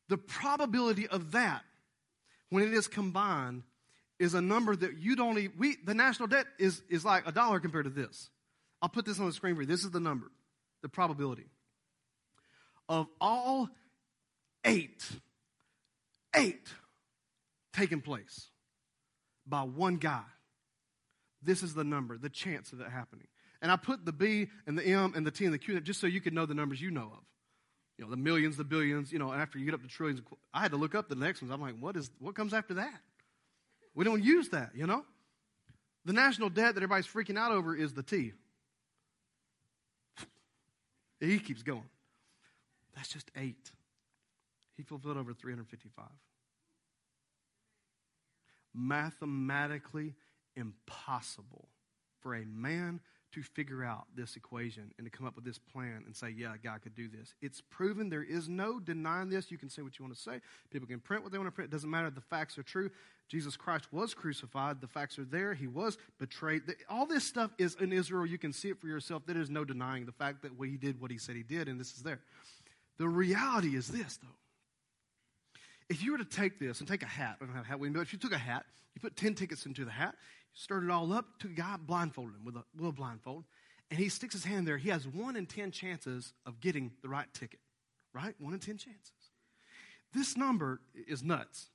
[0.09, 1.63] The probability of that,
[2.49, 3.63] when it is combined,
[4.19, 7.31] is a number that you don't even, we, the national debt is, is like a
[7.31, 8.29] dollar compared to this.
[8.81, 9.67] I'll put this on the screen for you.
[9.67, 10.31] This is the number,
[10.81, 11.47] the probability.
[12.87, 13.69] Of all
[14.63, 15.03] eight,
[16.35, 16.67] eight
[17.73, 18.49] taking place
[19.45, 20.23] by one guy.
[21.41, 23.27] This is the number, the chance of it happening.
[23.61, 25.99] And I put the B and the M and the T and the Q just
[25.99, 27.23] so you could know the numbers you know of.
[27.97, 30.21] You know, the millions, the billions, you know, after you get up to trillions.
[30.53, 31.53] I had to look up the next ones.
[31.53, 33.01] I'm like, what is what comes after that?
[33.93, 35.05] We don't use that, you know?
[36.03, 38.33] The national debt that everybody's freaking out over is the T.
[41.19, 41.89] He keeps going.
[42.95, 43.71] That's just eight.
[44.75, 46.05] He fulfilled over 355
[48.75, 50.13] mathematically
[50.55, 51.69] impossible
[52.21, 52.99] for a man
[53.31, 56.53] to figure out this equation and to come up with this plan and say, yeah,
[56.63, 57.33] God could do this.
[57.41, 59.51] It's proven there is no denying this.
[59.51, 60.39] You can say what you want to say.
[60.71, 61.69] People can print what they want to print.
[61.69, 62.09] It doesn't matter.
[62.09, 62.89] The facts are true.
[63.27, 64.79] Jesus Christ was crucified.
[64.79, 65.53] The facts are there.
[65.53, 66.61] He was betrayed.
[66.89, 68.25] All this stuff is in Israel.
[68.25, 69.23] You can see it for yourself.
[69.25, 71.77] There is no denying the fact that he did what he said he did, and
[71.77, 72.21] this is there.
[72.97, 74.29] The reality is this, though.
[75.89, 77.79] If you were to take this and take a hat, I don't have a hat
[77.79, 80.15] with me, but if you took a hat, you put 10 tickets into the hat,
[80.15, 83.43] you stirred it all up, took a guy, blindfolded him with a little blindfold,
[83.91, 84.77] and he sticks his hand there.
[84.77, 87.59] He has one in 10 chances of getting the right ticket,
[88.13, 88.33] right?
[88.39, 89.11] One in 10 chances.
[90.13, 91.67] This number is nuts.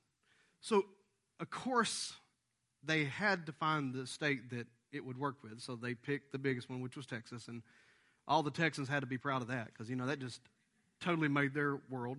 [0.59, 0.85] So,
[1.39, 2.13] of course,
[2.83, 5.61] they had to find the state that it would work with.
[5.61, 7.47] So they picked the biggest one, which was Texas.
[7.47, 7.61] And
[8.27, 10.41] all the Texans had to be proud of that because, you know, that just
[10.99, 12.17] totally made their world.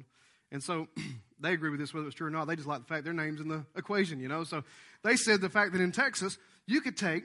[0.53, 0.87] And so
[1.41, 2.47] they agree with this, whether it's true or not.
[2.47, 4.45] They just like the fact their name's in the equation, you know.
[4.45, 4.63] So
[5.03, 7.25] they said the fact that in Texas, you could take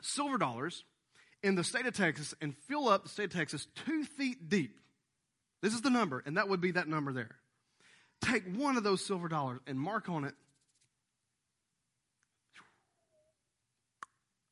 [0.00, 0.84] silver dollars
[1.42, 4.78] in the state of Texas and fill up the state of Texas two feet deep.
[5.60, 7.36] This is the number, and that would be that number there.
[8.22, 10.34] Take one of those silver dollars and mark on it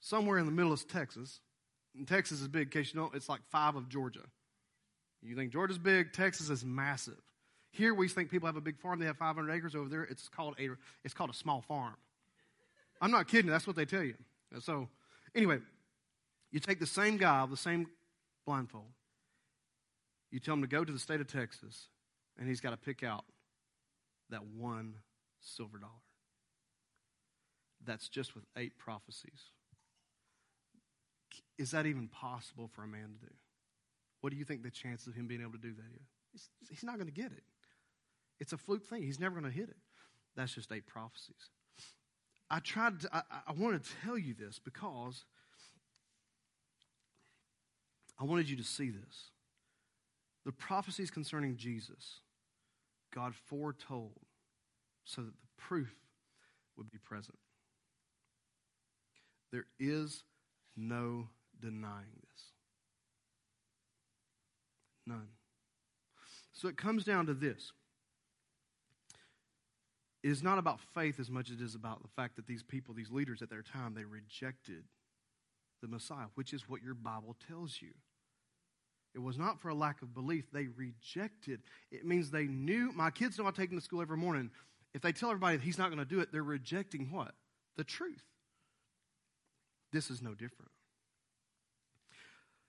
[0.01, 1.41] somewhere in the middle of Texas.
[1.97, 4.21] And Texas is big, in case you know, it's like five of Georgia.
[5.23, 7.21] You think Georgia's big, Texas is massive.
[7.77, 10.05] Here we think people have a big farm, they have 500 acres over there.
[10.05, 10.71] It's called a,
[11.05, 11.95] it's called a small farm.
[13.03, 14.15] I'm not kidding, that's what they tell you.
[14.61, 14.89] So,
[15.35, 15.59] anyway,
[16.51, 17.87] you take the same guy, the same
[18.47, 18.87] blindfold,
[20.31, 21.89] you tell him to go to the state of Texas,
[22.39, 23.25] and he's got to pick out
[24.31, 24.95] that one
[25.41, 25.93] silver dollar.
[27.85, 29.51] That's just with eight prophecies.
[31.59, 33.33] Is that even possible for a man to do?
[34.23, 36.07] What do you think the chances of him being able to do that is?
[36.33, 37.45] He's, he's not going to get it.
[38.39, 39.03] It's a fluke thing.
[39.03, 39.77] He's never going to hit it.
[40.37, 41.51] That's just eight prophecies.
[42.51, 45.25] I tried to, I, I wanted to tell you this because
[48.19, 49.31] I wanted you to see this.
[50.45, 52.21] The prophecies concerning Jesus,
[53.13, 54.21] God foretold
[55.05, 55.93] so that the proof
[56.77, 57.39] would be present.
[59.51, 60.23] There is
[60.77, 61.29] no
[61.61, 62.43] denying this.
[65.07, 65.29] None.
[66.53, 67.73] So it comes down to this.
[70.27, 72.65] It is not about faith as much as it is about the fact that these
[72.65, 74.83] people, these leaders at their time, they rejected
[75.81, 77.91] the Messiah, which is what your Bible tells you.
[79.15, 80.47] It was not for a lack of belief.
[80.53, 81.61] They rejected.
[81.93, 82.91] It means they knew.
[82.91, 84.51] My kids know I take them to school every morning.
[84.95, 87.33] If they tell everybody he's not going to do it, they're rejecting what?
[87.77, 88.25] The truth.
[89.93, 90.73] This is no different.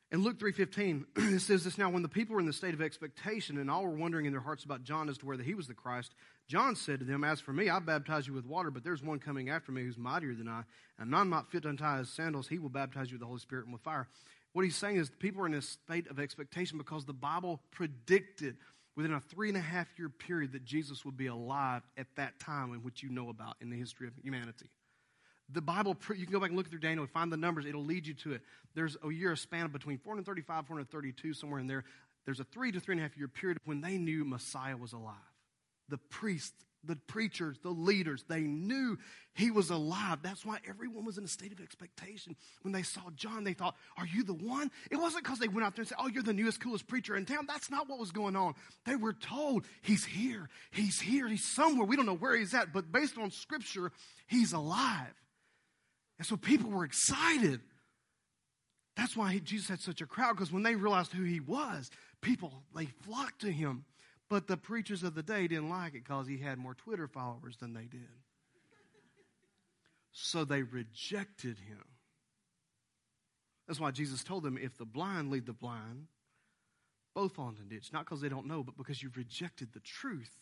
[0.09, 2.81] In Luke 3.15, it says this, Now when the people were in the state of
[2.81, 5.67] expectation and all were wondering in their hearts about John as to whether he was
[5.67, 6.15] the Christ,
[6.47, 9.19] John said to them, As for me, I baptize you with water, but there's one
[9.19, 10.63] coming after me who's mightier than I,
[10.97, 12.47] and I'm not fit to untie his sandals.
[12.47, 14.07] He will baptize you with the Holy Spirit and with fire.
[14.53, 17.59] What he's saying is the people are in a state of expectation because the Bible
[17.71, 18.55] predicted
[18.95, 22.39] within a three and a half year period that Jesus would be alive at that
[22.39, 24.69] time in which you know about in the history of humanity.
[25.49, 27.65] The Bible, you can go back and look through Daniel and find the numbers.
[27.65, 28.41] It'll lead you to it.
[28.75, 31.85] There's a year, span between 435, 432, somewhere in there.
[32.25, 34.91] There's a three to three and a half year period when they knew Messiah was
[34.91, 35.15] alive.
[35.87, 38.97] The priests, the preachers, the leaders, they knew
[39.33, 40.19] he was alive.
[40.21, 42.35] That's why everyone was in a state of expectation.
[42.63, 44.69] When they saw John, they thought, Are you the one?
[44.91, 47.15] It wasn't because they went out there and said, Oh, you're the newest, coolest preacher
[47.15, 47.45] in town.
[47.47, 48.55] That's not what was going on.
[48.85, 50.49] They were told, He's here.
[50.71, 51.29] He's here.
[51.29, 51.87] He's somewhere.
[51.87, 53.93] We don't know where he's at, but based on scripture,
[54.27, 55.13] he's alive.
[56.17, 57.61] And so people were excited.
[58.95, 61.91] That's why he, Jesus had such a crowd, because when they realized who he was,
[62.21, 63.85] people, they flocked to him.
[64.29, 67.57] But the preachers of the day didn't like it because he had more Twitter followers
[67.57, 68.09] than they did.
[70.11, 71.83] So they rejected him.
[73.67, 76.07] That's why Jesus told them if the blind lead the blind,
[77.13, 77.93] both fall into the ditch.
[77.93, 80.33] Not because they don't know, but because you've rejected the truth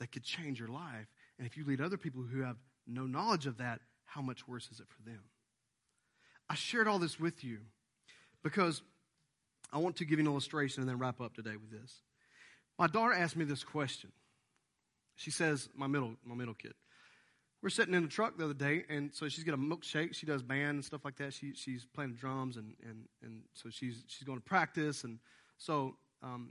[0.00, 1.06] that could change your life.
[1.38, 4.68] And if you lead other people who have no knowledge of that, how much worse
[4.70, 5.20] is it for them?
[6.48, 7.58] I shared all this with you
[8.42, 8.82] because
[9.72, 12.02] I want to give you an illustration and then wrap up today with this.
[12.78, 14.12] My daughter asked me this question.
[15.16, 16.74] She says, my middle, my middle kid.
[17.62, 20.14] We're sitting in the truck the other day, and so she's got a milkshake.
[20.14, 21.32] She does band and stuff like that.
[21.32, 25.02] She, she's playing drums, and, and, and so she's, she's going to practice.
[25.04, 25.18] And
[25.56, 26.50] so um,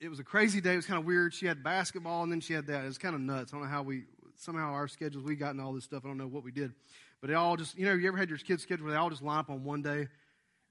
[0.00, 0.74] it was a crazy day.
[0.74, 1.32] It was kind of weird.
[1.32, 2.84] She had basketball, and then she had that.
[2.84, 3.52] It was kind of nuts.
[3.52, 4.02] I don't know how we,
[4.40, 6.02] somehow our schedules, we got in all this stuff.
[6.04, 6.72] I don't know what we did.
[7.20, 9.10] But it all just, you know, you ever had your kids' schedule where they all
[9.10, 10.08] just line up on one day?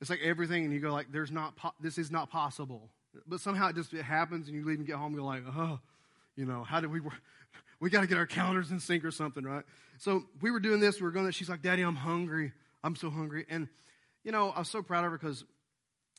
[0.01, 2.89] It's like everything, and you go like, there's not, po- this is not possible.
[3.27, 5.43] But somehow it just it happens, and you leave and get home, and you're like,
[5.55, 5.79] oh,
[6.35, 7.01] you know, how did we?
[7.81, 9.63] We got to get our calendars in sync or something, right?
[9.99, 10.99] So we were doing this.
[10.99, 11.31] We were going.
[11.31, 12.51] She's like, Daddy, I'm hungry.
[12.83, 13.45] I'm so hungry.
[13.49, 13.69] And
[14.25, 15.45] you know, I was so proud of her because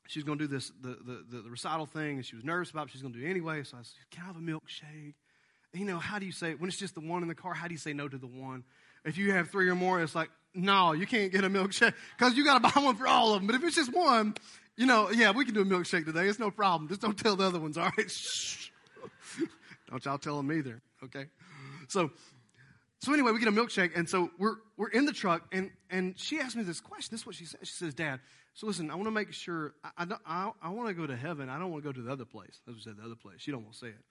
[0.09, 2.71] she's going to do this the, the, the, the, recital thing, and she was nervous
[2.71, 2.93] about it.
[2.93, 3.63] She's going to do it anyway.
[3.65, 5.15] So I said, Can I have a milkshake?
[5.73, 7.55] You know, how do you say when it's just the one in the car?
[7.55, 8.65] How do you say no to the one?
[9.05, 12.37] If you have three or more, it's like, no, you can't get a milkshake because
[12.37, 13.47] you got to buy one for all of them.
[13.47, 14.35] But if it's just one,
[14.77, 16.27] you know, yeah, we can do a milkshake today.
[16.27, 16.89] It's no problem.
[16.89, 18.11] Just don't tell the other ones, all right?
[19.91, 21.27] Don't y'all tell them either, okay?
[21.89, 22.11] So,
[23.01, 26.19] so anyway, we get a milkshake, and so we're we're in the truck, and and
[26.19, 27.09] she asked me this question.
[27.11, 27.61] This is what she said.
[27.65, 28.21] She says, "Dad,
[28.55, 31.17] so listen, I want to make sure I I, I, I want to go to
[31.17, 31.49] heaven.
[31.49, 33.37] I don't want to go to the other place." As we said, the other place.
[33.39, 34.05] She don't want to say it,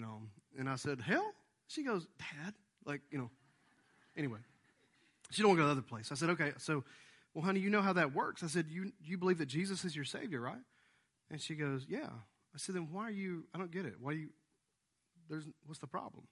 [0.00, 0.22] you know.
[0.58, 1.32] And I said, "Hell."
[1.68, 3.30] She goes, "Dad, like you know."
[4.16, 4.38] Anyway,
[5.30, 6.10] she don't want to go to the other place.
[6.10, 6.84] I said, "Okay, so."
[7.32, 8.42] Well, honey, you know how that works.
[8.42, 10.58] I said, you, you believe that Jesus is your Savior, right?
[11.30, 12.08] And she goes, Yeah.
[12.52, 13.94] I said, Then why are you, I don't get it.
[14.00, 14.30] Why you,
[15.28, 16.24] there's, what's the problem?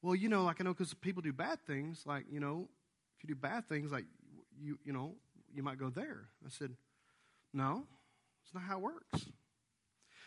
[0.00, 2.68] Well, you know, like I know because people do bad things, like, you know,
[3.16, 4.04] if you do bad things, like,
[4.62, 5.16] you, you know,
[5.52, 6.28] you might go there.
[6.46, 6.70] I said,
[7.52, 7.84] No,
[8.44, 9.26] it's not how it works.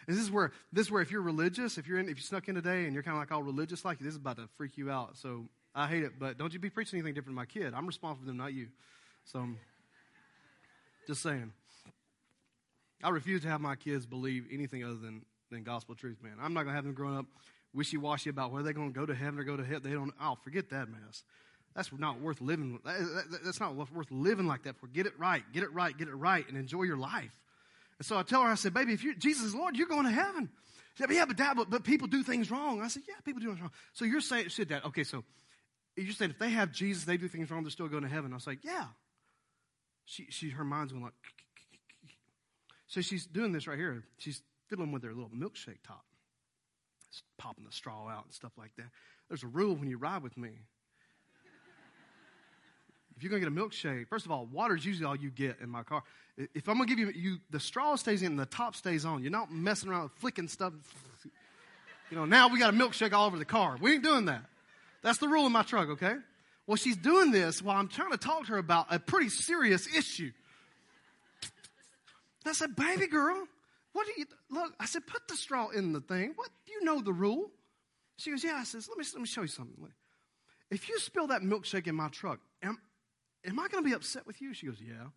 [0.07, 2.47] This is where this is where if you're religious, if you're in, if you snuck
[2.47, 4.77] in today and you're kind of like all religious like, this is about to freak
[4.77, 5.17] you out.
[5.17, 7.73] So I hate it, but don't you be preaching anything different to my kid.
[7.73, 8.67] I'm responsible for them, not you.
[9.25, 9.57] So I'm
[11.07, 11.51] just saying.
[13.03, 16.33] I refuse to have my kids believe anything other than, than gospel truth, man.
[16.41, 17.25] I'm not to have them growing up
[17.73, 19.79] wishy washy about whether they're to go to heaven or go to hell.
[19.81, 21.23] They don't, oh, forget that mess.
[21.75, 22.79] That's not worth living.
[23.43, 24.87] That's not worth living like that for.
[24.87, 27.31] Get it right, get it right, get it right, and enjoy your life.
[27.99, 30.05] And so I tell her, I said, baby, if you're Jesus is Lord, you're going
[30.05, 30.49] to heaven.
[30.95, 32.81] She said, yeah, but dad, but, but people do things wrong.
[32.81, 33.71] I said, yeah, people do things wrong.
[33.93, 35.23] So you're saying, she said that, okay, so
[35.95, 38.31] you're saying if they have Jesus, they do things wrong, they're still going to heaven.
[38.31, 38.85] I was like, yeah.
[40.05, 41.13] She, she, her mind's going like,
[42.87, 44.03] so she's doing this right here.
[44.17, 46.03] She's fiddling with her little milkshake top,
[47.39, 48.87] popping the straw out and stuff like that.
[49.29, 50.51] There's a rule when you ride with me.
[53.23, 55.57] You're going to get a milkshake, first of all, water is usually all you get
[55.61, 56.03] in my car.
[56.37, 59.05] If I'm going to give you, you, the straw stays in and the top stays
[59.05, 59.21] on.
[59.21, 60.73] You're not messing around with flicking stuff.
[62.11, 63.77] You know, now we got a milkshake all over the car.
[63.79, 64.43] We ain't doing that.
[65.01, 66.15] That's the rule in my truck, okay?
[66.67, 69.87] Well, she's doing this while I'm trying to talk to her about a pretty serious
[69.95, 70.31] issue.
[71.41, 73.47] And I said, baby girl,
[73.93, 76.33] what do you, look, I said, put the straw in the thing.
[76.35, 77.51] What, do you know the rule?
[78.17, 78.55] She goes, yeah.
[78.55, 79.87] I says, let me, let me show you something.
[80.69, 82.79] If you spill that milkshake in my truck, am,
[83.45, 84.53] am I going to be upset with you?
[84.53, 85.07] She goes, yeah.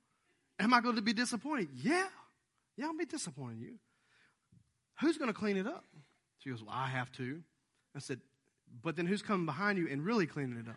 [0.58, 1.68] Am I going to be disappointed?
[1.74, 2.06] Yeah.
[2.76, 3.78] Yeah, I'll be disappointed in you.
[5.00, 5.84] Who's going to clean it up?
[6.38, 7.42] She goes, well, I have to.
[7.94, 8.20] I said,
[8.82, 10.76] but then who's coming behind you and really cleaning it up?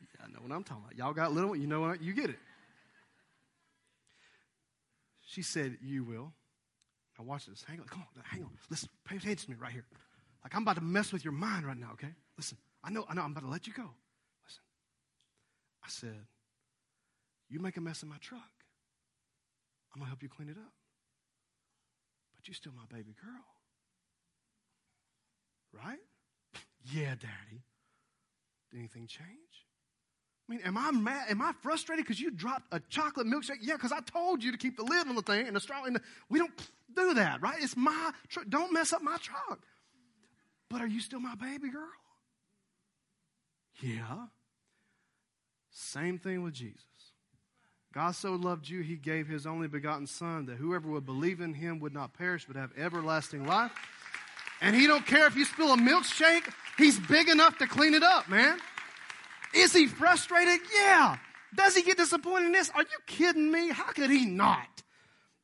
[0.00, 0.96] yeah, I know what I'm talking about.
[0.98, 2.02] Y'all got little, you know what?
[2.02, 2.38] You get it.
[5.26, 6.32] She said, You will.
[7.18, 7.64] Now watch this.
[7.66, 7.86] Hang on.
[7.86, 8.22] Come on.
[8.24, 8.50] Hang on.
[8.70, 8.88] Listen.
[9.04, 9.84] Pay attention to me right here.
[10.42, 12.14] Like I'm about to mess with your mind right now, okay?
[12.36, 12.56] Listen.
[12.84, 13.90] I know, I know, I'm about to let you go.
[15.86, 16.26] I said,
[17.48, 18.42] You make a mess in my truck.
[19.94, 20.72] I'm gonna help you clean it up.
[22.34, 23.44] But you're still my baby girl.
[25.72, 25.98] Right?
[26.92, 27.62] yeah, Daddy.
[28.70, 29.28] Did anything change?
[30.48, 31.30] I mean, am I mad?
[31.30, 33.58] Am I frustrated because you dropped a chocolate milkshake?
[33.62, 35.84] Yeah, because I told you to keep the lid on the thing and the straw.
[35.84, 36.52] And the, we don't
[36.94, 37.56] do that, right?
[37.60, 38.46] It's my truck.
[38.48, 39.60] Don't mess up my truck.
[40.68, 41.88] But are you still my baby girl?
[43.80, 44.26] Yeah.
[45.78, 46.80] Same thing with Jesus.
[47.92, 51.52] God so loved you, he gave his only begotten Son that whoever would believe in
[51.52, 53.72] him would not perish but have everlasting life.
[54.62, 58.02] And he don't care if you spill a milkshake, he's big enough to clean it
[58.02, 58.58] up, man.
[59.54, 60.60] Is he frustrated?
[60.74, 61.18] Yeah.
[61.54, 62.70] Does he get disappointed in this?
[62.70, 63.68] Are you kidding me?
[63.68, 64.82] How could he not?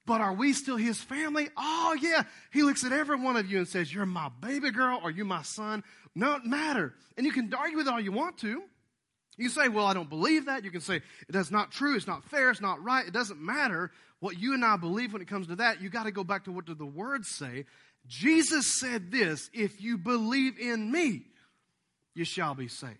[0.07, 1.51] But are we still his family?
[1.59, 2.23] Oh, yeah.
[2.51, 5.27] He looks at every one of you and says, You're my baby girl or you
[5.27, 5.85] my son.
[6.15, 6.95] No, matter.
[7.19, 8.63] And you can argue with it all you want to.
[9.37, 10.65] You can say, Well, I don't believe that.
[10.65, 11.97] You can say, That's not true.
[11.97, 12.51] It's not fair.
[12.51, 13.07] It's not right.
[13.07, 13.91] It doesn't matter
[14.21, 15.81] what you and I believe when it comes to that.
[15.81, 17.65] You got to go back to what do the words say.
[18.07, 21.23] Jesus said this If you believe in me,
[22.15, 22.97] you shall be saved.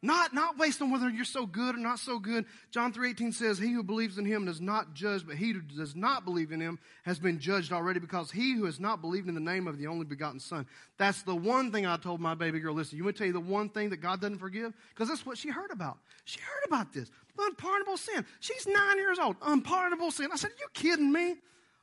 [0.00, 2.44] Not, not based on whether you're so good or not so good.
[2.70, 5.96] John 3.18 says, He who believes in him does not judge, but he who does
[5.96, 9.34] not believe in him has been judged already because he who has not believed in
[9.34, 10.66] the name of the only begotten Son.
[10.98, 12.74] That's the one thing I told my baby girl.
[12.74, 14.72] Listen, you want to tell you the one thing that God doesn't forgive?
[14.90, 15.98] Because that's what she heard about.
[16.24, 17.10] She heard about this.
[17.36, 18.24] Unpardonable sin.
[18.38, 19.34] She's nine years old.
[19.42, 20.28] Unpardonable sin.
[20.32, 21.34] I said, Are you kidding me?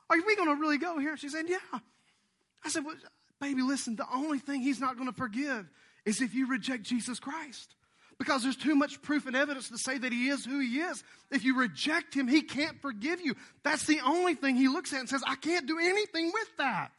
[0.10, 1.18] Are we going to really go here?
[1.18, 1.58] She said, Yeah.
[2.64, 2.96] I said, well,
[3.42, 5.70] Baby, listen, the only thing he's not going to forgive
[6.06, 7.76] is if you reject Jesus Christ
[8.18, 11.04] because there's too much proof and evidence to say that he is who he is.
[11.32, 13.36] If you reject him, he can't forgive you.
[13.64, 16.92] That's the only thing he looks at and says, I can't do anything with that.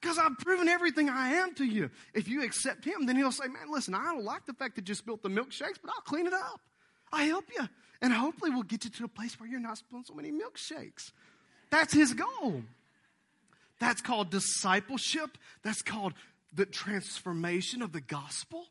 [0.00, 1.90] Because I've proven everything I am to you.
[2.14, 4.88] If you accept him, then he'll say, Man, listen, I don't like the fact that
[4.88, 6.60] you spilled the milkshakes, but I'll clean it up.
[7.12, 7.66] I help you.
[8.02, 11.12] And hopefully we'll get you to a place where you're not spilling so many milkshakes.
[11.70, 12.62] That's his goal.
[13.80, 15.38] That's called discipleship.
[15.62, 16.12] That's called
[16.54, 18.66] the transformation of the gospel.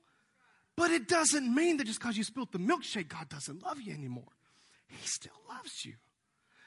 [0.78, 3.94] But it doesn't mean that just because you spilled the milkshake, God doesn't love you
[3.94, 4.24] anymore.
[4.88, 5.94] He still loves you.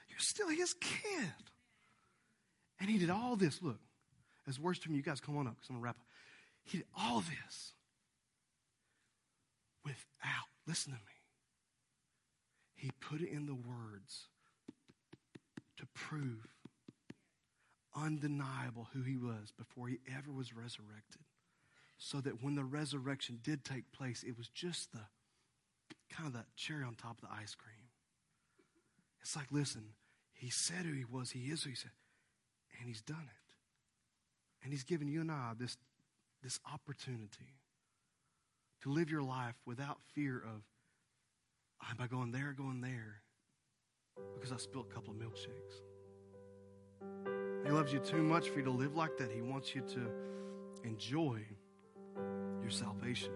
[0.08, 1.34] You're still his kid.
[2.80, 3.60] And he did all this.
[3.62, 3.80] Look,
[4.48, 6.06] as words me, you guys come on up because I'm going to wrap up.
[6.64, 7.72] He did all this
[9.84, 11.04] without, listen to me.
[12.74, 14.28] He put it in the words
[15.76, 16.46] to prove
[17.94, 21.22] undeniable who he was before he ever was resurrected
[21.98, 25.00] so that when the resurrection did take place, it was just the
[26.10, 27.74] kind of that cherry on top of the ice cream.
[29.20, 29.82] It's like, listen,
[30.32, 31.90] he said who he was, he is who he said,
[32.78, 33.54] and he's done it.
[34.62, 35.76] And he's given you and I this,
[36.42, 37.58] this opportunity
[38.82, 40.62] to live your life without fear of,
[41.90, 43.22] am I going there, going there?
[44.34, 45.82] Because I spilled a couple of milkshakes.
[47.64, 49.30] He loves you too much for you to live like that.
[49.30, 50.10] He wants you to
[50.84, 51.40] enjoy
[52.60, 53.32] your salvation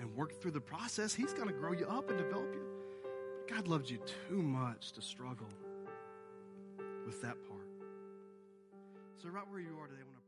[0.00, 1.14] and work through the process.
[1.14, 2.64] He's going to grow you up and develop you.
[3.02, 3.98] But God loves you
[4.28, 5.48] too much to struggle
[7.06, 7.66] with that part.
[9.22, 10.21] So, right where you are today, I want to